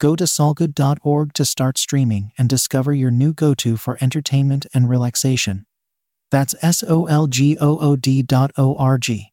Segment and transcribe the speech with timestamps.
[0.00, 4.88] Go to solgood.org to start streaming and discover your new go to for entertainment and
[4.88, 5.66] relaxation.
[6.30, 9.32] That's S O L G O O D dot O R G.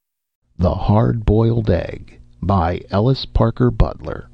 [0.57, 4.31] The Hard Boiled Egg by Ellis Parker Butler.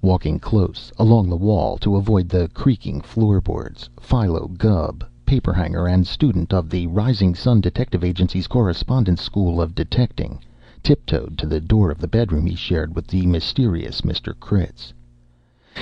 [0.00, 6.54] Walking close along the wall to avoid the creaking floorboards, Philo Gubb, paperhanger and student
[6.54, 10.40] of the Rising Sun Detective Agency's Correspondence School of Detecting,
[10.82, 14.32] tiptoed to the door of the bedroom he shared with the mysterious Mr.
[14.40, 14.94] Critz.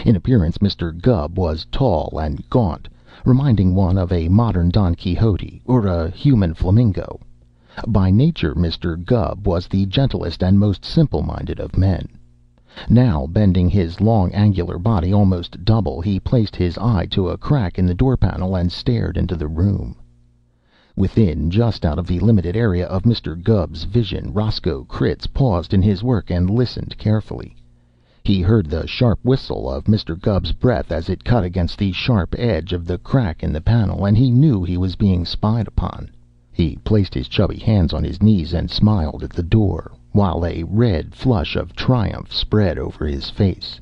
[0.05, 0.93] In appearance Mr.
[1.01, 2.89] Gubb was tall and gaunt,
[3.25, 7.21] reminding one of a modern Don Quixote or a human flamingo.
[7.87, 8.97] By nature Mr.
[9.03, 12.09] Gubb was the gentlest and most simple minded of men.
[12.89, 17.79] Now, bending his long, angular body almost double, he placed his eye to a crack
[17.79, 19.95] in the door panel and stared into the room.
[20.99, 23.41] Within, just out of the limited area of Mr.
[23.41, 27.55] Gubb's vision, Roscoe Critz paused in his work and listened carefully.
[28.25, 30.21] He heard the sharp whistle of Mr.
[30.21, 34.05] Gubb's breath as it cut against the sharp edge of the crack in the panel,
[34.05, 36.11] and he knew he was being spied upon.
[36.51, 40.65] He placed his chubby hands on his knees and smiled at the door, while a
[40.65, 43.79] red flush of triumph spread over his face.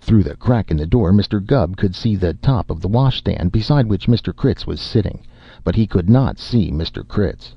[0.00, 1.40] Through the crack in the door Mr.
[1.40, 4.34] Gubb could see the top of the washstand beside which Mr.
[4.34, 5.20] Critz was sitting
[5.64, 7.02] but he could not see Mr.
[7.08, 7.54] Critz.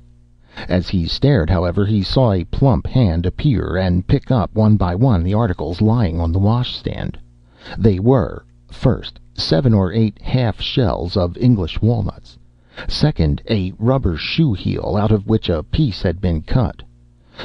[0.70, 4.94] As he stared, however, he saw a plump hand appear and pick up one by
[4.94, 7.18] one the articles lying on the washstand.
[7.76, 12.38] They were, first, seven or eight half shells of English walnuts;
[12.88, 16.82] second, a rubber shoe heel out of which a piece had been cut;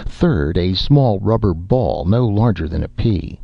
[0.06, 3.42] third, a small rubber ball no larger than a pea;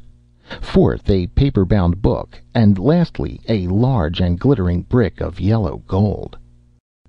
[0.62, 6.38] fourth, a paper bound book; and lastly, a large and glittering brick of yellow gold.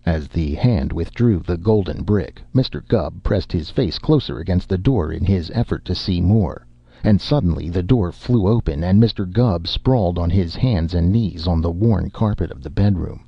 [0.05, 2.85] As the hand withdrew the golden brick, Mr.
[2.89, 6.67] Gubb pressed his face closer against the door in his effort to see more,
[7.05, 9.31] and suddenly the door flew open and Mr.
[9.33, 13.25] Gubb sprawled on his hands and knees on the worn carpet of the bedroom.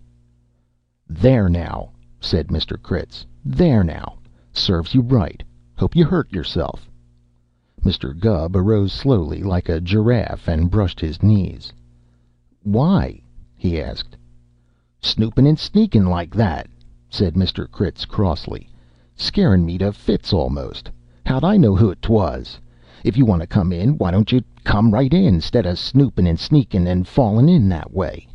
[1.08, 1.90] "There now!"
[2.20, 2.76] said Mr.
[2.82, 3.24] Critz.
[3.44, 4.18] "There now!
[4.52, 5.44] Serves you right.
[5.76, 6.90] Hope you hurt yourself."
[7.84, 8.18] Mr.
[8.18, 11.72] Gubb arose slowly like a giraffe and brushed his knees.
[12.64, 13.22] "Why?"
[13.56, 14.16] he asked.
[15.06, 16.66] "Snoopin' and sneakin' like that,"
[17.10, 17.70] said Mr.
[17.70, 18.70] Critz crossly.
[19.14, 20.88] "Scarin' me to fits almost.
[21.26, 22.58] How'd I know who 'twas?
[23.04, 26.26] If you want to come in, why don't you come right in 'stead of snoopin'
[26.26, 28.26] and sneakin' and fallin' in that way?"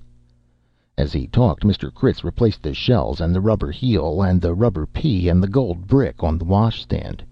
[0.95, 1.91] As he talked Mr.
[1.91, 5.87] Critz replaced the shells and the rubber heel and the rubber pea and the gold
[5.87, 7.23] brick on the washstand.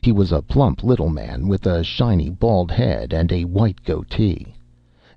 [0.00, 4.54] He was a plump little man with a shiny bald head and a white goatee.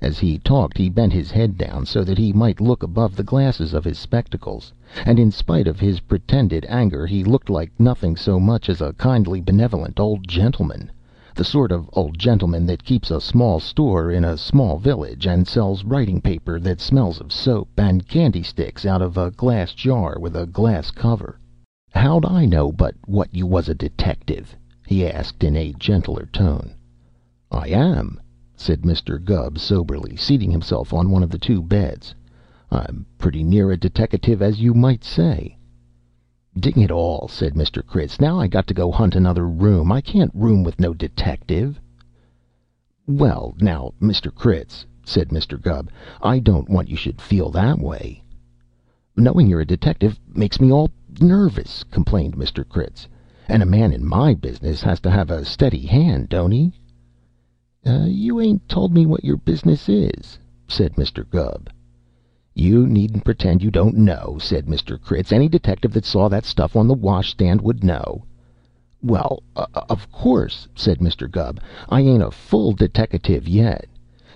[0.06, 3.24] As he talked he bent his head down so that he might look above the
[3.24, 4.74] glasses of his spectacles,
[5.06, 8.92] and in spite of his pretended anger he looked like nothing so much as a
[8.98, 10.92] kindly, benevolent old gentleman
[11.34, 15.48] the sort of old gentleman that keeps a small store in a small village, and
[15.48, 20.18] sells writing paper that smells of soap, and candy sticks out of a glass jar
[20.20, 21.40] with a glass cover.
[21.92, 24.54] "How'd I know but what you was a detective?"
[24.86, 26.76] he asked in a gentler tone.
[27.50, 28.20] "I am
[28.66, 29.22] said Mr.
[29.22, 32.16] Gubb soberly, seating himself on one of the two beds.
[32.72, 35.58] "I'm pretty near a deteckative, as you might say."
[36.58, 37.86] "Ding it all!" said Mr.
[37.86, 38.22] Critz.
[38.22, 39.92] "Now I got to go hunt another room.
[39.92, 41.82] I can't room with no detective."
[43.06, 44.34] "Well, now, Mr.
[44.34, 45.62] Critz," said Mr.
[45.62, 45.90] Gubb,
[46.22, 48.24] "I don't want you should feel that way."
[49.18, 52.66] "Knowing you're a detective makes me all nervous," complained Mr.
[52.66, 53.10] Critz.
[53.50, 56.72] "And a man in my business has to have a steady hand, don't he?"
[57.86, 61.30] Uh, "You ain't told me what your business is," said Mr.
[61.30, 61.70] Gubb.
[62.54, 64.98] "You needn't pretend you don't know," said Mr.
[64.98, 65.34] Critz.
[65.34, 68.24] "Any detective that saw that stuff on the washstand would know."
[69.02, 71.30] "Well, uh, uh, of course," said Mr.
[71.30, 71.60] Gubb,
[71.90, 73.90] "I ain't a full deteckative yet.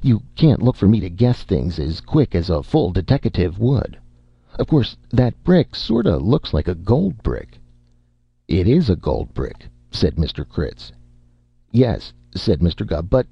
[0.03, 3.97] You can't look for me to guess things as quick as a full deteckative would.
[4.59, 7.61] Of course that brick sort o' looks like a gold brick."
[8.49, 10.45] "It is a gold brick," said Mr.
[10.45, 10.91] Critz.
[11.71, 12.85] "Yes said Mr.
[12.85, 13.09] Gubb.
[13.09, 13.25] "But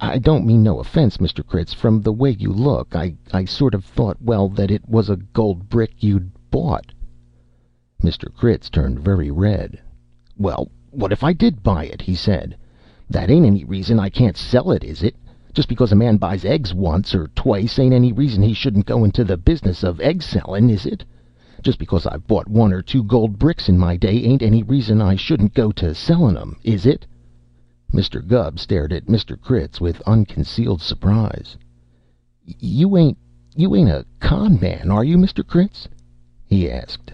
[0.00, 1.46] I don't mean no offense, Mr.
[1.46, 1.72] Critz.
[1.72, 5.68] From the way you look, I sort of thought, well, that it was a gold
[5.68, 6.92] brick you'd bought."
[8.02, 8.34] Mr.
[8.34, 9.78] Critz turned very red.
[10.36, 12.56] "Well, what if I did buy it?" he said.
[13.08, 15.14] "That ain't any reason I can't sell it, is it?
[15.52, 19.04] Just because a man buys eggs once or twice ain't any reason he shouldn't go
[19.04, 21.04] into the business of egg sellin', is it?
[21.62, 25.00] Just because I've bought one or two gold bricks in my day ain't any reason
[25.00, 27.06] I shouldn't go to sellin' 'em, is it?"
[27.94, 28.26] Mr.
[28.26, 29.40] Gubb stared at Mr.
[29.40, 31.56] Critz with unconcealed surprise.
[32.44, 33.16] "You ain't
[33.54, 35.46] you ain't a con' man, are you, Mr.
[35.46, 35.86] Critz?"
[36.44, 37.12] he asked.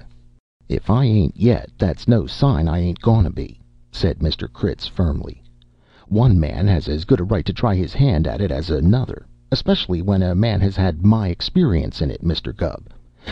[0.71, 3.61] "If I ain't yet, that's no sign I ain't goin' to be,"
[3.93, 4.51] said Mr.
[4.51, 5.43] Critz firmly.
[6.09, 9.27] "One man has as good a right to try his hand at it as another,
[9.53, 12.57] especially when a man has had my experience in it, Mr.
[12.57, 12.89] Gubb.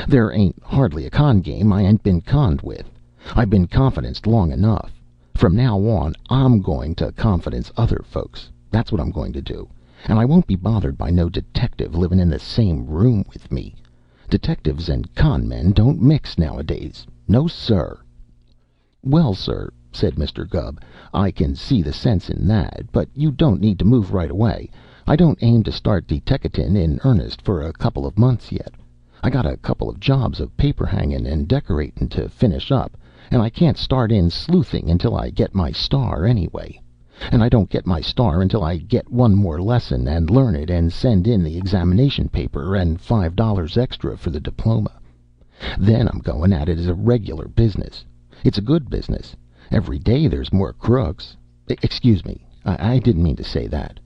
[0.06, 2.90] There ain't hardly a con' game I ain't been conned with.
[3.34, 4.97] I've been confidenced long enough.
[5.38, 8.50] From now on I'm going to confidence other folks.
[8.72, 9.68] That's what I'm going to do.
[10.08, 13.76] And I won't be bothered by no detective livin' in the same room with me.
[14.28, 17.06] Detectives and con' men don't mix nowadays.
[17.28, 18.00] No, sir!"
[19.04, 20.44] "Well, sir," said Mr.
[20.44, 20.80] Gubb,
[21.14, 24.68] "I can see the sense in that, but you don't need to move right away.
[25.06, 28.74] I don't aim to start deteckatin' in earnest for a couple of months yet.
[29.22, 32.96] I got a couple of jobs of paper hangin' and decoratin' to finish up,
[33.30, 36.80] and I can't start in sleuthing until I get my star, anyway.
[37.32, 40.70] And I don't get my star until I get one more lesson and learn it
[40.70, 44.92] and send in the examination paper and five dollars extra for the diploma.
[45.76, 48.04] Then I'm goin' at it as a regular business.
[48.44, 49.34] It's a good business.
[49.72, 51.36] Every day there's more crooks.
[51.66, 53.98] Excuse me, I didn't mean to say that."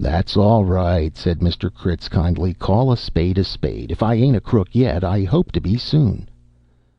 [0.00, 1.72] "That's all right," said Mr.
[1.72, 2.52] Critz kindly.
[2.52, 3.92] "Call a spade a spade.
[3.92, 6.28] If I ain't a crook yet, I hope to be soon."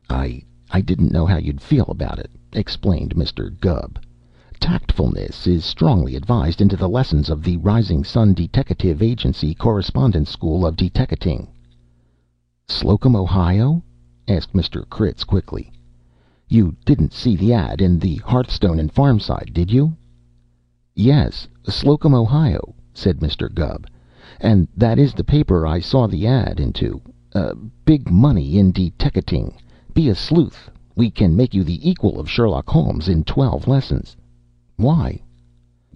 [0.08, 3.56] "I I didn't know how you'd feel about it," explained Mr.
[3.60, 4.00] Gubb.
[4.58, 10.66] Tactfulness is strongly advised into the lessons of the Rising Sun Deteckative Agency Correspondence School
[10.66, 11.46] of Deteckating."
[12.66, 13.80] "Slocum, Ohio?"
[14.26, 14.84] asked Mr.
[14.88, 15.70] Critz quickly.
[16.48, 19.96] "You didn't see the ad in the Hearthstone and Farmside, did you?"
[20.96, 23.54] "Yes, Slocum, Ohio," said Mr.
[23.54, 23.86] Gubb.
[24.40, 27.00] "And that is the paper I saw the ad into.
[27.32, 27.54] Uh,
[27.84, 29.54] big money in deteckating.
[29.96, 30.68] Be a sleuth.
[30.94, 34.14] We can make you the equal of Sherlock Holmes in twelve lessons.
[34.76, 35.22] "Why?"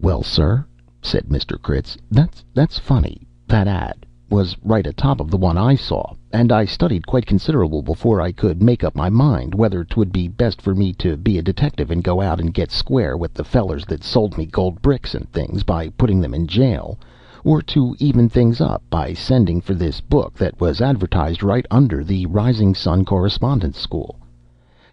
[0.01, 0.65] "Well, sir,"
[1.03, 1.61] said Mr.
[1.61, 3.27] Critz, "that's funny.
[3.47, 7.83] That ad was right atop of the one I saw, and I studied quite considerable
[7.83, 11.37] before I could make up my mind whether 'twould be best for me to be
[11.37, 14.81] a detective and go out and get square with the fellers that sold me gold
[14.81, 16.99] bricks and things by putting them in jail,
[17.43, 22.05] or to even things up by sending for this book that was advertised right under
[22.05, 24.21] the Rising Sun Correspondence School.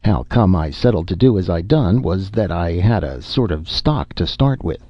[0.02, 3.52] How come I settled to do as I done was that I had a sort
[3.52, 4.90] of stock to start with,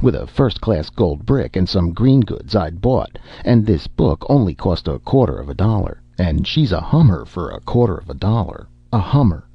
[0.00, 4.24] with a first class gold brick and some green goods I'd bought, and this book
[4.30, 8.10] only cost a quarter of a dollar, and she's a hummer for a quarter of
[8.10, 9.48] a dollar a hummer!"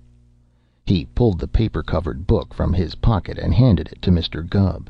[0.85, 4.45] He pulled the paper covered book from his pocket and handed it to Mr.
[4.45, 4.89] Gubb.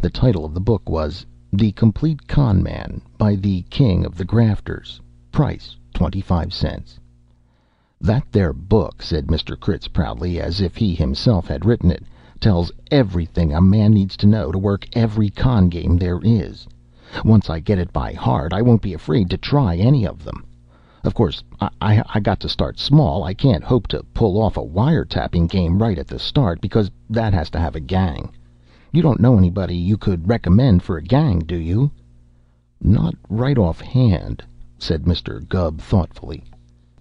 [0.00, 4.24] The title of the book was "The Complete Con' Man, by the King of the
[4.24, 5.02] Grafters.
[5.30, 6.98] Price twenty five cents.
[8.00, 9.60] "That there book," said Mr.
[9.60, 12.04] Critz proudly, as if he himself had written it,
[12.40, 16.66] "tells everything a man needs to know to work every con game there is.
[17.22, 20.46] Once I get it by heart, I won't be afraid to try any of them.
[21.04, 21.42] Of course
[21.82, 23.24] I got to start small.
[23.24, 26.90] I can't hope to pull off a wire tapping game right at the start, because
[27.10, 28.30] that has to have a gang.
[28.94, 31.90] You don't know anybody you could recommend for a gang, do you?"
[32.82, 34.44] "Not right off hand,"
[34.78, 35.48] said Mr.
[35.48, 36.44] Gubb thoughtfully.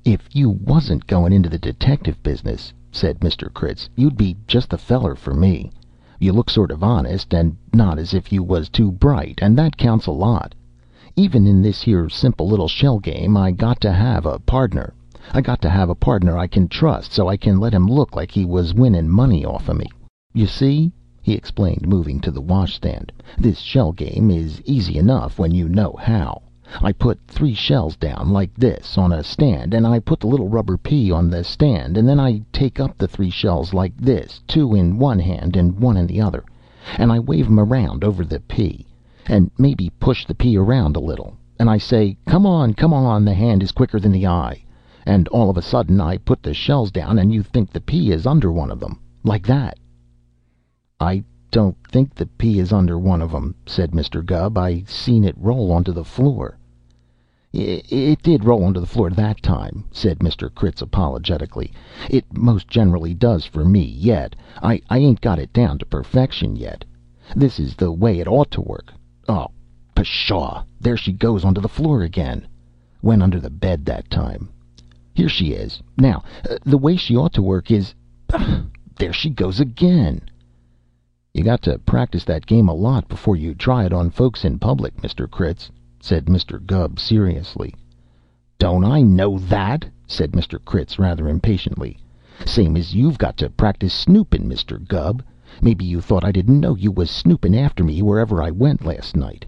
[0.06, 3.54] "If you wasn't goin' into the detective business," said Mr.
[3.54, 5.70] Critz, "you'd be just the feller for me.
[6.18, 9.76] You look sort of honest, and not as if you was too bright, and that
[9.76, 10.56] counts a lot.
[11.18, 14.94] Even in this here simple little shell game I got to have a pardner.
[15.34, 18.16] I got to have a pardner I can trust, so I can let him look
[18.16, 19.88] like he was winnin' money off of me.
[20.34, 25.54] You see," he explained, moving to the washstand, "this shell game is easy enough when
[25.54, 26.42] you know how.
[26.82, 30.50] I put three shells down, like this, on a stand, and I put the little
[30.50, 34.42] rubber pea on the stand, and then I take up the three shells like this,
[34.48, 36.44] two in one hand and one in the other,
[36.98, 38.88] and I wave 'em around over the pea,
[39.28, 43.26] and maybe push the pea around a little, and I say, 'Come on, come on,
[43.26, 44.64] the hand is quicker than the eye,'
[45.06, 48.12] and all of a sudden I put the shells down and you think the pea
[48.12, 49.78] is under one of them, like that."
[51.04, 54.24] "I don't think the pea is under one of 'em," said Mr.
[54.24, 54.56] Gubb.
[54.56, 56.60] "I seen it roll onto the floor."
[57.52, 60.54] "It did roll onto the floor that time," said Mr.
[60.54, 61.74] Critz apologetically.
[62.08, 64.36] "It most generally does for me yet.
[64.62, 66.86] I ain't got it down to perfection yet.
[67.36, 68.94] This is the way it ought to work.
[69.28, 69.48] Oh,
[69.96, 70.62] pshaw!
[70.80, 72.46] There she goes onto the floor again.
[73.02, 74.50] Went under the bed that time.
[75.16, 75.82] Here she is.
[75.98, 77.96] Now, uh, the way she ought to work is
[79.00, 80.22] there she goes again!"
[81.34, 84.60] "You got to practice that game a lot before you try it on folks in
[84.60, 85.32] public, Mr.
[85.32, 85.72] Critz,"
[86.02, 86.60] said Mr.
[86.62, 87.74] Gubb seriously.
[88.60, 90.60] "Don't I know that?" said Mr.
[90.66, 91.98] Critz rather impatiently.
[92.46, 94.86] "Same as you've got to practice snoopin', Mr.
[94.86, 95.24] Gubb.
[95.62, 99.16] Maybe you thought I didn't know you was snoopin' after me wherever I went last
[99.16, 99.46] night."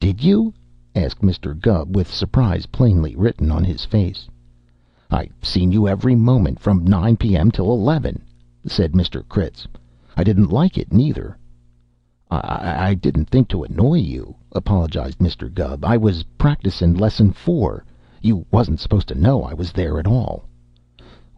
[0.00, 0.52] "Did you?"
[0.94, 1.58] asked Mr.
[1.58, 4.28] Gubb with surprise plainly written on his face.
[5.10, 7.50] "I seen you every moment from nine P.M.
[7.52, 8.20] till eleven,"
[8.66, 9.26] said Mr.
[9.26, 9.66] Critz.
[10.20, 11.38] "I didn't like it, neither."
[12.30, 15.50] "I didn't think to annoy you," apologized Mr.
[15.50, 15.82] Gubb.
[15.82, 17.86] "I was practicin' Lesson Four.
[18.20, 20.44] You wasn't supposed to know I was there at all."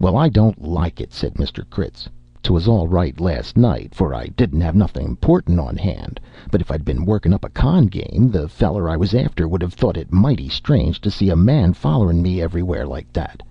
[0.01, 1.65] "Well, I don't like it," said Mr.
[1.71, 2.09] Critz.
[2.43, 6.19] "'Twas all right last night, for I didn't have nothing important on hand,
[6.51, 9.62] but if I'd been workin' up a con game, the feller I was after would
[9.62, 13.45] have thought it mighty strange to see a man follerin' me everywhere like that.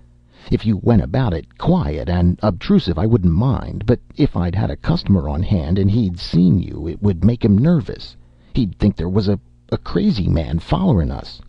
[0.50, 4.70] If you went about it quiet and obtrusive I wouldn't mind, but if I'd had
[4.72, 8.16] a customer on hand and he'd seen you, it would make him nervous.
[8.52, 9.38] He'd think there was a
[9.84, 11.40] crazy man follerin' us."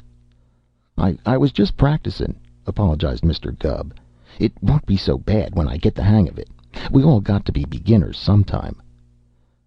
[0.96, 2.36] "I I was just practicin',"
[2.68, 3.58] apologized Mr.
[3.58, 3.96] Gubb.
[4.38, 6.50] "It won't be so bad when I get the hang of it.
[6.92, 8.76] We all got to be beginners sometime."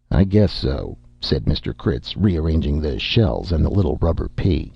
[0.09, 1.77] "I guess so," said Mr.
[1.77, 4.73] Critz, rearranging the shells and the little rubber pea.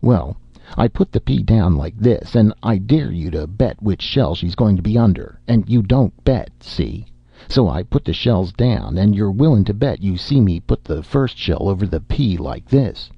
[0.00, 0.38] "Well,
[0.76, 4.34] I put the pea down like this, and I dare you to bet which shell
[4.34, 7.06] she's going to be under, and you don't bet, see?
[7.48, 10.84] So I put the shells down, and you're willin' to bet you see me put
[10.84, 13.08] the first shell over the pea like this.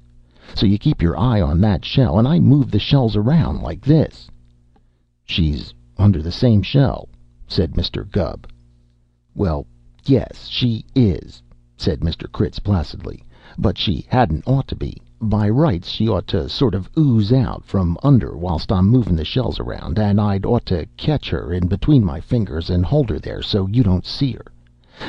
[0.55, 3.81] So you keep your eye on that shell, and I move the shells around like
[3.81, 4.31] this."
[5.25, 7.09] "She's under the same shell,"
[7.49, 8.09] said Mr.
[8.09, 8.47] Gubb.
[9.35, 9.67] "Well,
[10.07, 11.43] yes, she is,"
[11.77, 12.31] said Mr.
[12.31, 13.25] Critz placidly,
[13.59, 15.03] "but she hadn't ought to be.
[15.23, 19.25] By rights she ought to sort of ooze out from under whilst I'm movin' the
[19.27, 23.19] shells around, and I'd ought to catch her in between my fingers and hold her
[23.19, 24.47] there so you don't see her.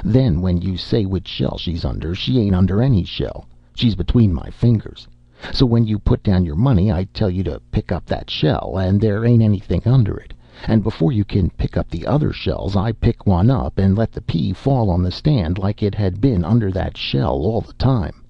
[0.04, 3.48] Then when you say which shell she's under, she ain't under any shell.
[3.74, 5.08] She's between my fingers.
[5.54, 8.78] So when you put down your money I tell you to pick up that shell,
[8.78, 10.34] and there ain't anything under it,
[10.68, 14.12] and before you can pick up the other shells I pick one up and let
[14.12, 17.72] the pea fall on the stand like it had been under that shell all the
[17.72, 18.21] time.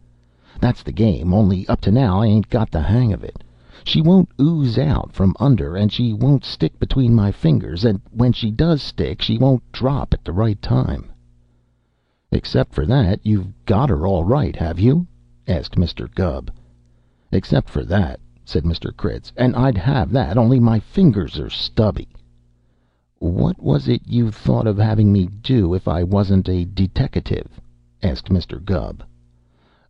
[0.62, 3.44] That's the game, only up to now I ain't got the hang of it.
[3.84, 8.32] She won't ooze out from under, and she won't stick between my fingers, and when
[8.32, 11.12] she does stick she won't drop at the right time."
[12.32, 15.08] "Except for that, you've got her all right, have you?"
[15.48, 16.08] asked Mr.
[16.14, 16.52] Gubb.
[17.32, 18.96] "Except for that," said Mr.
[18.96, 22.08] Critz, "and I'd have that, only my fingers are stubby."
[23.18, 27.60] "What was it you thought of having me do if I wasn't a deteckative?"
[28.04, 28.64] asked Mr.
[28.64, 29.04] Gubb.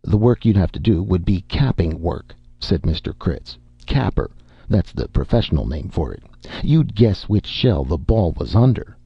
[0.04, 3.16] "The work you'd have to do would be capping work," said Mr.
[3.16, 3.56] Critz.
[3.86, 4.32] "Capper
[4.68, 6.24] that's the professional name for it.
[6.64, 8.96] You'd guess which shell the ball was under."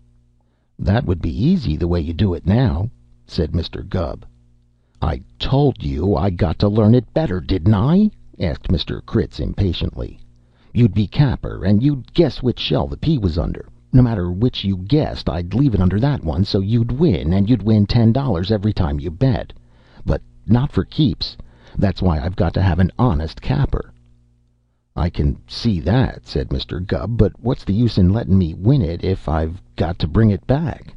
[0.78, 2.88] "That would be easy, the way you do it now,"
[3.26, 3.86] said Mr.
[3.86, 4.24] Gubb.
[5.02, 8.10] "I told you I got to learn it better, didn't I?"
[8.40, 9.04] asked Mr.
[9.04, 10.18] Critz impatiently.
[10.72, 13.68] "You'd be capper, and you'd guess which shell the pea was under.
[13.92, 17.50] No matter which you guessed, I'd leave it under that one, so you'd win, and
[17.50, 19.52] you'd win ten dollars every time you bet.
[20.06, 21.36] But not for keeps.
[21.76, 23.92] That's why I've got to have an honest capper."
[24.94, 26.86] "I can see that," said Mr.
[26.86, 30.30] Gubb, "but what's the use in lettin' me win it if I've got to bring
[30.30, 30.94] it back?"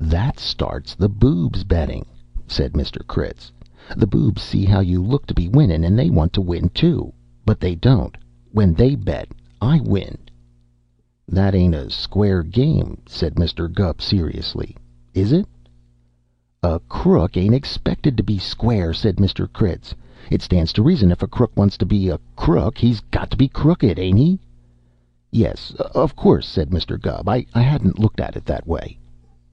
[0.00, 2.06] "That starts the boobs betting,"
[2.46, 3.06] said Mr.
[3.06, 3.52] Critz.
[3.94, 7.12] The boobs see how you look to be winnin', and they want to win, too.
[7.44, 8.16] But they don't.
[8.52, 9.28] When they bet,
[9.60, 10.16] I win."
[11.28, 13.70] "That ain't a square game," said Mr.
[13.70, 14.74] Gubb seriously.
[15.12, 15.46] "Is it?"
[16.60, 19.46] "A crook ain't expected to be square," said Mr.
[19.52, 19.94] Critz.
[20.28, 23.36] "It stands to reason if a crook wants to be a crook, he's got to
[23.36, 24.40] be crooked, ain't he?"
[25.30, 27.00] "Yes, of course," said Mr.
[27.00, 27.28] Gubb.
[27.28, 28.98] "I hadn't looked at it that way."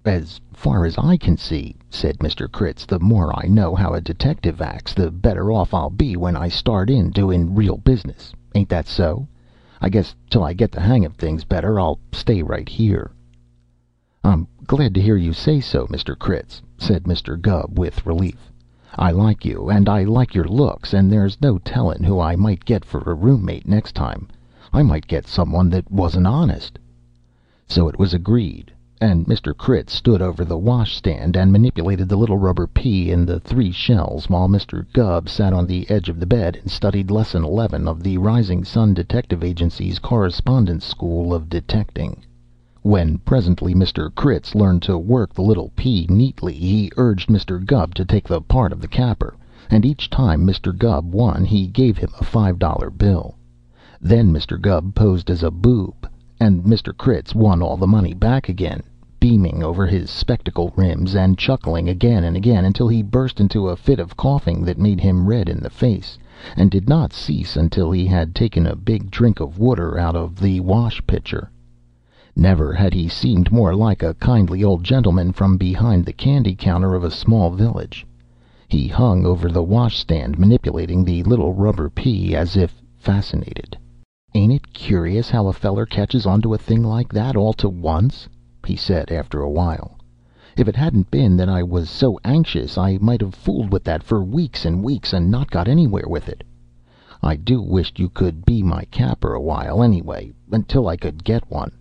[0.03, 2.51] "As far as I can see," said Mr.
[2.51, 6.35] Critz, "the more I know how a detective acts, the better off I'll be when
[6.35, 8.33] I start in doin' real business.
[8.55, 9.27] Ain't that so?
[9.79, 13.11] I guess till I get the hang of things better I'll stay right here."
[14.27, 16.17] "I'm glad to hear you say so, Mr.
[16.17, 17.39] Critz," said Mr.
[17.39, 18.51] Gubb with relief.
[18.95, 22.65] "I like you, and I like your looks, and there's no tellin' who I might
[22.65, 24.27] get for a roommate next time.
[24.73, 26.79] I might get some one that wasn't honest."
[27.67, 29.55] So it was agreed and Mr.
[29.55, 33.71] Critz stood over the wash stand and manipulated the little rubber pea in the three
[33.71, 34.87] shells, while Mr.
[34.91, 38.63] Gubb sat on the edge of the bed and studied Lesson Eleven of the Rising
[38.63, 42.23] Sun Detective Agency's Correspondence School of Detecting.
[42.87, 44.13] When presently Mr.
[44.13, 47.65] Critz learned to work the little pea neatly, he urged Mr.
[47.65, 49.35] Gubb to take the part of the capper,
[49.71, 50.71] and each time Mr.
[50.71, 53.39] Gubb won he gave him a five dollar bill.
[53.99, 54.61] Then Mr.
[54.61, 56.07] Gubb posed as a boob
[56.39, 56.95] and Mr.
[56.95, 58.83] Critz won all the money back again
[59.19, 63.75] beaming over his spectacle rims, and chuckling again and again, until he burst into a
[63.75, 66.19] fit of coughing that made him red in the face,
[66.55, 70.39] and did not cease until he had taken a big drink of water out of
[70.39, 71.49] the wash pitcher.
[72.37, 76.93] Never had he seemed more like a kindly old gentleman from behind the candy counter
[76.93, 78.05] of a small village.
[78.67, 83.77] He hung over the washstand, manipulating the little rubber pea as if fascinated.
[84.33, 88.27] "Ain't it curious how a feller catches onto a thing like that all to once?"
[88.67, 89.97] he said after a while.
[90.57, 94.03] "If it hadn't been that I was so anxious, I might have fooled with that
[94.03, 96.43] for weeks and weeks and not got anywhere with it.
[97.23, 101.49] I do wish you could be my capper a while, anyway, until I could get
[101.49, 101.71] one."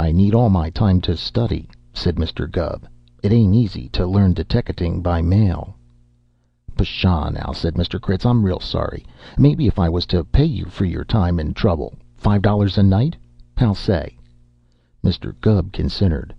[0.00, 2.48] "I need all my time to study," said Mr.
[2.48, 2.86] Gubb.
[3.20, 5.74] "It ain't easy to learn deteckating by mail."
[6.76, 8.00] "Pshaw, now," said Mr.
[8.00, 8.24] Critz.
[8.24, 9.04] "I'm real sorry.
[9.36, 12.82] Maybe if I was to pay you for your time and trouble five dollars a
[12.84, 13.16] night?
[13.56, 14.16] How say?"
[15.02, 15.34] Mr.
[15.40, 16.32] Gubb considered.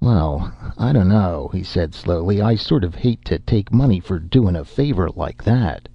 [0.00, 2.40] "Well, I dunno," he said slowly.
[2.40, 5.88] "I sort of hate to take money for doin' a favor like that."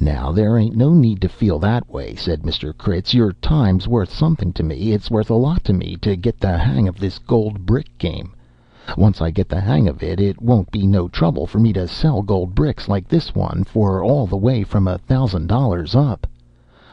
[0.00, 2.76] "Now, there ain't no need to feel that way," said Mr.
[2.76, 3.14] Critz.
[3.14, 4.90] "Your time's worth something to me.
[4.90, 8.34] It's worth a lot to me to get the hang of this gold brick game.
[8.98, 11.86] Once I get the hang of it, it won't be no trouble for me to
[11.86, 16.26] sell gold bricks like this one for all the way from a thousand dollars up.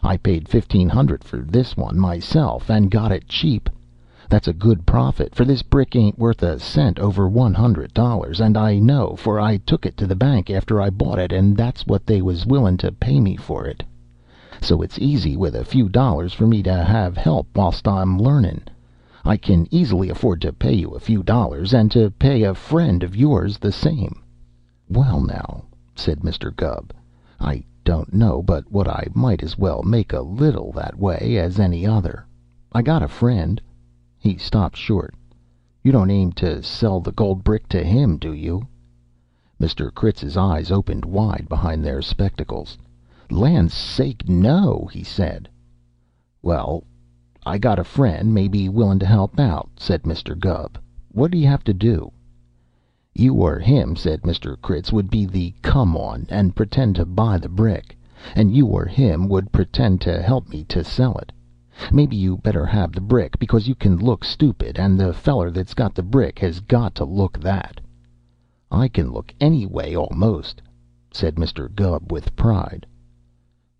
[0.03, 3.67] I paid fifteen hundred for this one myself, and got it cheap.
[4.31, 8.39] That's a good profit, for this brick ain't worth a cent over one hundred dollars,
[8.39, 11.57] and I know, for I took it to the bank after I bought it, and
[11.57, 13.83] that's what they was willin' to pay me for it.
[14.61, 18.61] So it's easy with a few dollars for me to have help whilst I'm learnin'.
[19.25, 23.03] I can easily afford to pay you a few dollars, and to pay a friend
[23.03, 24.23] of yours the same."
[24.87, 26.55] "Well, now," said Mr.
[26.55, 26.93] Gubb,
[27.37, 31.59] "I don't know but what I might as well make a little that way as
[31.59, 32.25] any other.
[32.71, 33.59] I got a friend
[34.23, 35.15] He stopped short.
[35.81, 38.67] "You don't aim to sell the gold brick to him, do you?"
[39.59, 39.91] Mr.
[39.91, 42.77] Critz's eyes opened wide behind their spectacles.
[43.31, 45.49] "Land's sake, no!" he said.
[46.43, 46.83] "Well,
[47.47, 50.37] I got a friend may be willin' to help out," said Mr.
[50.39, 50.77] Gubb.
[51.11, 52.11] "What'd he have to do?"
[53.15, 54.55] "You or him," said Mr.
[54.61, 57.97] Critz, "would be the come on, and pretend to buy the brick,
[58.35, 61.31] and you or him would pretend to help me to sell it.
[61.89, 65.73] Maybe you better have the brick, because you can look stupid, and the feller that's
[65.73, 67.79] got the brick has got to look that."
[68.69, 70.61] "I can look any way almost,"
[71.13, 71.73] said Mr.
[71.73, 72.85] Gubb with pride.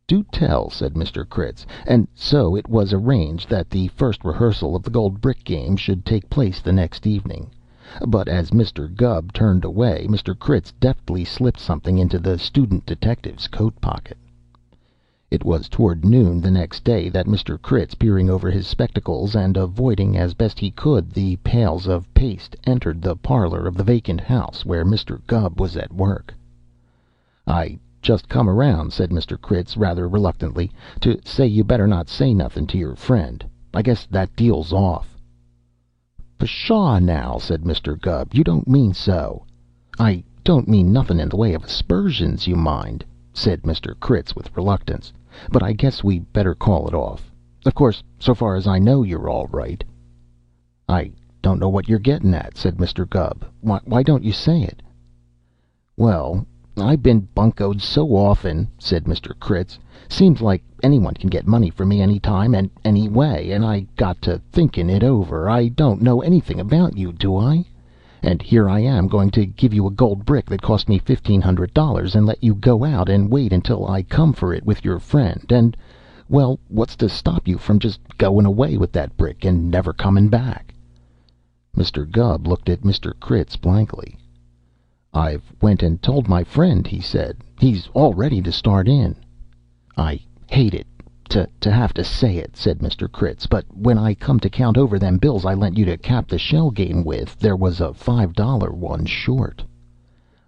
[0.08, 1.27] "Do tell," said Mr.
[1.27, 5.75] Critz, and so it was arranged that the first rehearsal of the gold brick game
[5.75, 7.49] should take place the next evening.
[8.08, 8.88] But as Mr.
[8.88, 10.34] Gubb turned away, Mr.
[10.39, 14.15] Critz deftly slipped something into the student detective's coat pocket.
[15.34, 17.60] It was toward noon the next day that Mr.
[17.60, 22.56] Critz, peering over his spectacles and avoiding as best he could the pails of paste,
[22.65, 25.26] entered the parlor of the vacant house where Mr.
[25.28, 26.36] Gubb was at work.
[27.48, 29.39] "I just come around," said Mr.
[29.39, 33.44] Critz rather reluctantly, "to say you better not say nothin' to your friend.
[33.74, 35.17] I guess that deal's off."
[36.39, 38.00] "Pshaw, now!" said Mr.
[38.00, 38.34] Gubb.
[38.34, 39.46] "You don't mean so."
[39.98, 43.98] "I don't mean nothin' in the way of aspersions, you mind," said Mr.
[44.00, 45.12] Critz with reluctance,
[45.50, 47.32] "but I guess we better call it off.
[47.65, 49.82] Of course, so far as I know, you're all right."
[50.89, 53.10] "I don't know what you're gettin' at," said Mr.
[53.10, 53.46] Gubb.
[53.62, 54.82] "Why don't you say it?"
[55.96, 56.46] "Well.
[56.76, 59.32] I been buncoed so often," said Mr.
[59.39, 59.80] Critz.
[60.10, 63.88] "Seems like anyone can get money from me any time and any way, and I
[63.96, 65.50] got to thinkin' it over.
[65.50, 67.63] I don't know anything about you, do I?
[68.23, 71.41] And here I am going to give you a gold brick that cost me fifteen
[71.41, 74.86] hundred dollars, and let you go out and wait until I come for it with
[74.86, 75.75] your friend, and
[76.29, 80.29] well, what's to stop you from just goin' away with that brick and never comin'
[80.29, 80.71] back?"
[81.75, 82.07] Mr.
[82.07, 83.19] Gubb looked at Mr.
[83.19, 84.15] Critz blankly.
[85.12, 87.38] "I've went and told my friend," he said.
[87.60, 89.15] "He's all ready to start in."
[89.97, 90.86] "I hate it
[91.32, 93.10] to to have to say it," said Mr.
[93.10, 96.28] Critz, "but when I come to count over them bills I lent you to cap
[96.28, 99.63] the shell game with, there was a five dollar one short."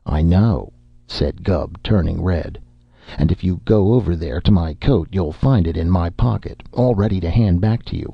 [0.06, 0.74] "I know,"
[1.08, 2.60] said Gubb, turning red.
[3.18, 6.62] "And if you go over there to my coat you'll find it in my pocket,
[6.74, 8.14] all ready to hand back to you.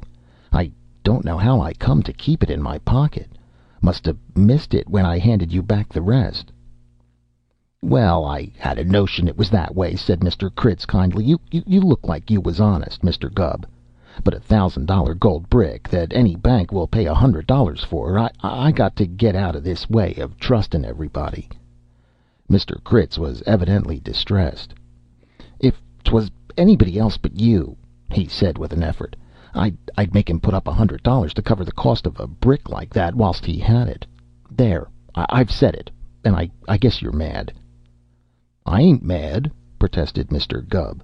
[0.54, 0.72] I
[1.04, 3.32] don't know how I come to keep it in my pocket.
[3.82, 6.52] Must have missed it when I handed you back the rest."
[7.82, 10.54] "Well, I had a notion it was that way," said Mr.
[10.54, 11.24] Critz kindly.
[11.26, 13.34] "You you look like you was honest, Mr.
[13.34, 13.66] Gubb.
[14.24, 18.20] But a thousand dollar gold brick, that any bank will pay a hundred dollars for,
[18.44, 21.48] I got to get out of this way of trustin' everybody."
[22.52, 22.84] Mr.
[22.84, 24.74] Critz was evidently distressed.
[25.60, 27.76] "If 'twas anybody else but you,"
[28.12, 29.16] he said with an effort,
[29.56, 32.70] I'd make him put up a hundred dollars to cover the cost of a brick
[32.70, 34.06] like that whilst he had it.
[34.52, 35.90] There, I've said it,
[36.24, 37.52] and I guess you're mad."
[38.72, 40.62] "I ain't mad," protested Mr.
[40.64, 41.02] Gubb.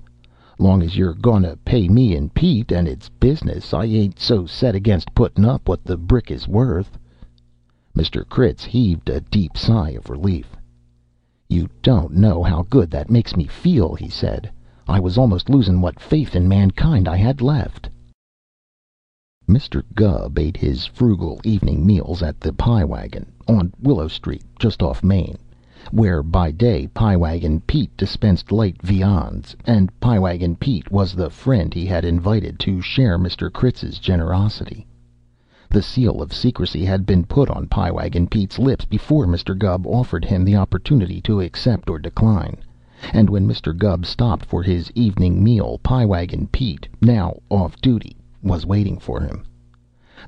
[0.60, 4.45] "Long as you're goin' to pay me and Pete, and it's business, I ain't so
[4.45, 6.95] set against puttin' up what the brick is worth."
[7.97, 8.23] Mr.
[8.23, 10.56] Critz heaved a deep sigh of relief.
[11.49, 14.51] "You don't know how good that makes me feel," he said.
[14.88, 17.89] "I was almost losin' what faith in mankind I had left."
[19.49, 19.82] Mr.
[19.95, 25.04] Gubb ate his frugal evening meals at the Pie Wagon, on Willow Street, just off
[25.04, 25.39] Main,
[25.95, 31.29] where by day Pie Wagon Pete dispensed light viands, and Pie Wagon Pete was the
[31.29, 33.49] friend he had invited to share Mr.
[33.49, 34.86] Critz's generosity.
[35.69, 39.58] The seal of secrecy had been put on Pie Wagon Pete's lips before Mr.
[39.58, 42.58] Gubb offered him the opportunity to accept or decline,
[43.13, 43.73] and when Mr.
[43.73, 49.21] Gubb stopped for his evening meal Pie Wagon Pete, now off duty, was waiting for
[49.21, 49.45] him.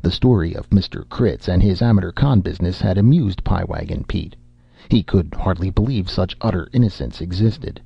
[0.02, 1.04] The story of Mr.
[1.10, 4.38] Critz and his amateur con business had amused Pie Wagon Pete.
[4.90, 7.82] He could hardly believe such utter innocence existed.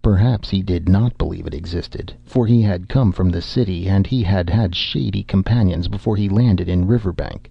[0.00, 4.06] Perhaps he did not believe it existed, for he had come from the city and
[4.06, 7.50] he had had shady companions before he landed in Riverbank.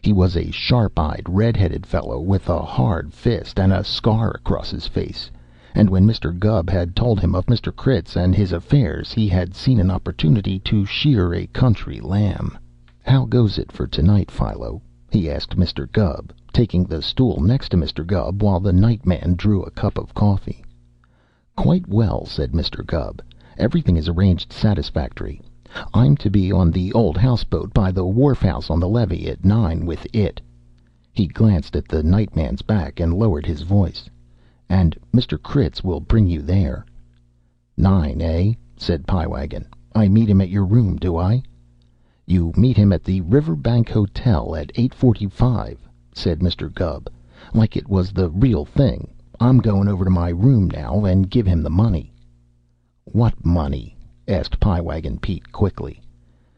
[0.00, 4.30] He was a sharp eyed, red headed fellow with a hard fist and a scar
[4.30, 5.30] across his face
[5.74, 6.32] and when Mr.
[6.34, 7.76] Gubb had told him of Mr.
[7.76, 12.56] Critz and his affairs he had seen an opportunity to shear a country lamb.
[13.02, 14.80] "How goes it for to night, Philo?"
[15.14, 15.86] He asked Mr.
[15.92, 18.04] Gubb, taking the stool next to Mr.
[18.04, 20.64] Gubb while the night man drew a cup of coffee.
[21.54, 22.84] "Quite well," said Mr.
[22.84, 23.22] Gubb.
[23.56, 25.40] "Everything is arranged satisfactory.
[25.94, 29.44] I'm to be on the old houseboat by the wharf house on the levee at
[29.44, 30.40] nine with it."
[31.12, 34.10] He glanced at the night man's back and lowered his voice.
[34.68, 35.40] And Mr.
[35.40, 36.84] Critz will bring you there."
[37.76, 39.66] "Nine, eh?" said Pie Wagon.
[39.94, 41.44] "I meet him at your room, do I?"
[42.26, 46.72] "You meet him at the Riverbank Hotel at eight forty five," said Mr.
[46.74, 47.10] Gubb,
[47.52, 49.08] like it was the real thing.
[49.38, 52.14] "I'm goin' over to my room now and give him the money."
[53.04, 56.00] "What money?" asked Pie Wagon Pete quickly.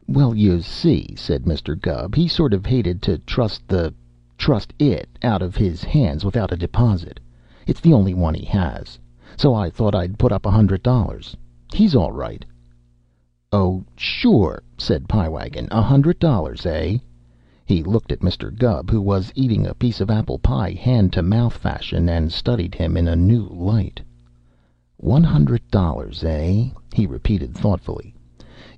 [0.06, 1.74] "Well, you see," said Mr.
[1.76, 3.92] Gubb, "he sort of hated to trust the
[4.38, 7.18] trust it out of his hands without a deposit.
[7.66, 9.00] It's the only one he has.
[9.36, 11.36] So I thought I'd put up a hundred dollars.
[11.74, 12.44] He's all right."
[13.58, 15.66] "Oh, sure," said Pie Wagon.
[15.70, 16.98] "A hundred dollars, eh?"
[17.64, 18.54] He looked at Mr.
[18.54, 22.74] Gubb, who was eating a piece of apple pie hand to mouth fashion, and studied
[22.74, 24.02] him in a new light.
[24.98, 28.14] "One hundred dollars, eh?" he repeated thoughtfully.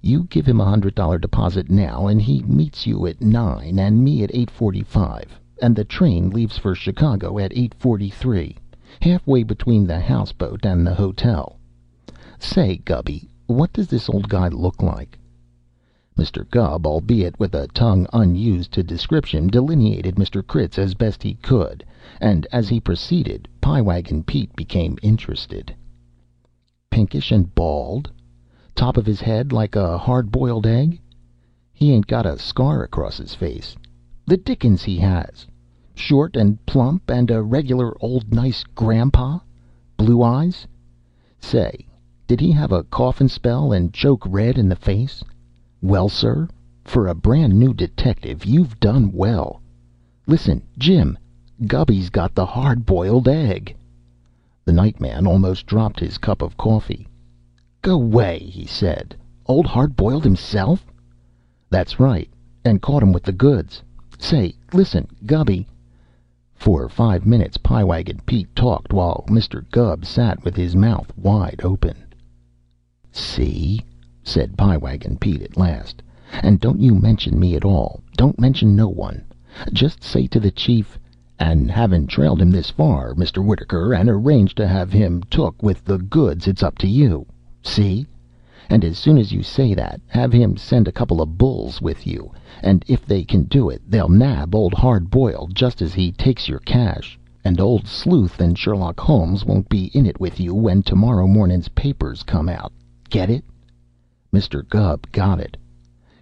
[0.00, 4.04] "You give him a hundred dollar deposit now, and he meets you at nine, and
[4.04, 8.56] me at eight forty five, and the train leaves for Chicago at eight forty three
[9.02, 11.58] halfway between the houseboat and the hotel.
[12.38, 15.18] Say, Gubby, what does this old guy look like?"
[16.16, 16.48] Mr.
[16.50, 20.46] Gubb, albeit with a tongue unused to description, delineated Mr.
[20.46, 21.84] Critz as best he could,
[22.20, 25.74] and as he proceeded Pie Wagon Pete became interested.
[26.90, 28.10] "Pinkish and bald?
[28.74, 31.00] Top of his head like a hard boiled egg?
[31.72, 33.76] He ain't got a scar across his face?
[34.26, 35.46] The dickens he has!
[35.94, 39.38] Short and plump, and a regular old nice grandpa?
[39.96, 40.66] Blue eyes?
[41.40, 41.87] Say,
[42.28, 45.24] did he have a coughin' spell and choke red in the face?
[45.80, 46.46] Well, sir,
[46.84, 49.62] for a brand new detective you've done well.
[50.26, 51.16] Listen, Jim,
[51.66, 53.74] Gubby's got the hard boiled egg!"
[54.66, 57.08] The night man almost dropped his cup of coffee.
[57.80, 59.16] "Go way!" he said.
[59.46, 60.86] "Old Hard Boiled himself?"
[61.70, 62.28] "That's right,
[62.62, 63.82] and caught him with the goods.
[64.18, 65.66] Say, listen, Gubby
[66.54, 69.64] for five minutes Pie Wagon Pete talked, while Mr.
[69.70, 72.04] Gubb sat with his mouth wide open.
[73.10, 73.80] "See?"
[74.22, 76.02] said Pie Wagon Pete at last.
[76.42, 78.02] "And don't you mention me at all.
[78.18, 79.24] Don't mention no one.
[79.72, 80.98] Just say to the chief,
[81.38, 83.42] 'And havin' trailed him this far, Mr.
[83.42, 87.24] Wittaker, and arranged to have him took with the goods, it's up to you.'
[87.62, 88.04] See?
[88.68, 92.06] And as soon as you say that, have him send a couple of bulls with
[92.06, 92.30] you,
[92.62, 96.46] and if they can do it, they'll nab Old Hard Boiled just as he takes
[96.46, 100.82] your cash, and Old Sleuth and Sherlock Holmes won't be in it with you when
[100.82, 102.70] to morrow morning's papers come out.
[103.10, 103.42] Get it?"
[104.34, 104.68] Mr.
[104.68, 105.56] Gubb got it.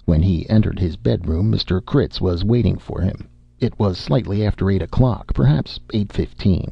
[0.05, 1.85] When he entered his bedroom Mr.
[1.85, 3.27] Critz was waiting for him.
[3.59, 6.71] It was slightly after eight o'clock, perhaps eight fifteen.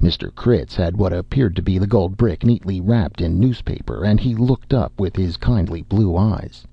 [0.00, 0.34] Mr.
[0.34, 4.34] Critz had what appeared to be the gold brick neatly wrapped in newspaper, and he
[4.34, 6.66] looked up with his kindly blue eyes.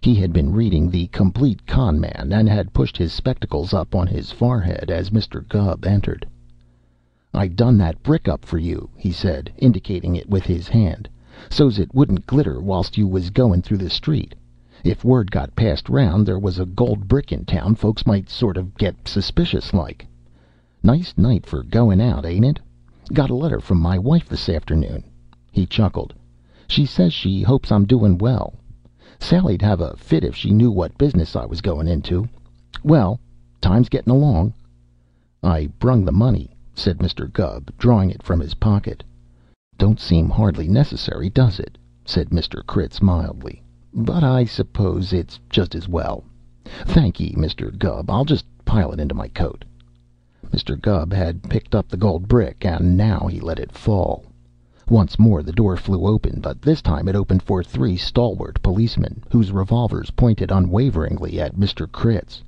[0.00, 4.06] He had been reading "The Complete Con Man," and had pushed his spectacles up on
[4.06, 5.46] his forehead as Mr.
[5.46, 6.26] Gubb entered.
[7.34, 11.10] "I done that brick up for you," he said, indicating it with his hand,
[11.48, 14.34] "so's it wouldn't glitter whilst you was goin' through the street.
[14.82, 18.56] If word got passed round there was a gold brick in town, folks might sort
[18.56, 20.08] of get suspicious like.
[20.82, 22.58] Nice night for goin' out, ain't it?
[23.12, 25.04] Got a letter from my wife this afternoon."
[25.52, 26.12] He chuckled.
[26.66, 28.54] "She says she hopes I'm doin' well.
[29.20, 32.28] Sally'd have a fit if she knew what business I was goin' into.
[32.82, 33.20] Well,
[33.60, 34.52] time's gettin' along."
[35.44, 37.32] "I brung the money," said Mr.
[37.32, 39.04] Gubb, drawing it from his pocket.
[39.78, 42.64] "Don't seem hardly necessary, does it?" said Mr.
[42.64, 43.62] Critz mildly.
[43.92, 46.24] "But I suppose it's just as well.
[46.86, 47.78] Thankee, Mr.
[47.78, 48.08] Gubb.
[48.08, 49.66] I'll just pile it into my coat."
[50.50, 50.80] Mr.
[50.80, 54.24] Gubb had picked up the gold brick, and now he let it fall.
[54.88, 59.22] Once more the door flew open, but this time it opened for three stalwart policemen,
[59.30, 61.86] whose revolvers pointed unwaveringly at Mr.
[61.92, 62.42] Critz.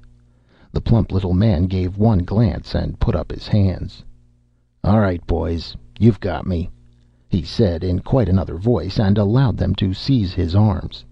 [0.73, 4.03] The plump little man gave one glance and put up his hands.
[4.83, 6.71] "All right, boys, you've got me,"
[7.31, 11.05] he said in quite another voice, and allowed them to seize his arms.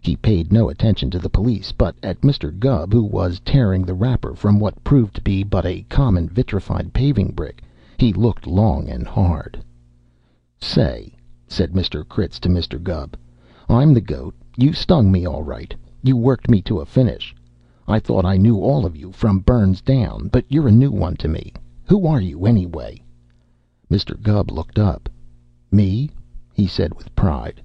[0.00, 2.50] He paid no attention to the police, but at Mr.
[2.58, 6.94] Gubb, who was tearing the wrapper from what proved to be but a common vitrified
[6.94, 7.62] paving brick,
[7.98, 9.62] he looked long and hard.
[10.58, 11.14] "Say,"
[11.46, 12.08] said Mr.
[12.08, 12.82] Critz to Mr.
[12.82, 13.14] Gubb,
[13.68, 14.34] "I'm the goat.
[14.56, 15.74] You stung me all right.
[16.02, 17.34] You worked me to a finish.
[17.86, 21.16] I thought I knew all of you from Burns down, but you're a new one
[21.16, 21.52] to me.
[21.84, 23.02] Who are you, anyway?"
[23.90, 24.18] Mr.
[24.18, 25.10] Gubb looked up.
[25.72, 26.10] "Me?"
[26.52, 27.62] he said with pride.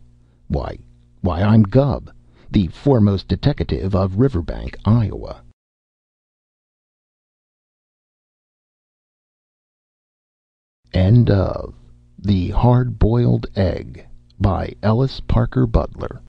[0.48, 0.78] "Why
[1.22, 2.12] why, I'm Gubb,
[2.52, 5.42] the foremost deteckative of Riverbank, Iowa."
[10.94, 11.74] End of
[12.20, 14.08] The Hard Boiled Egg
[14.40, 16.22] by Ellis Parker Butler